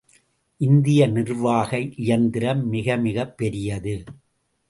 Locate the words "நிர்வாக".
1.07-1.79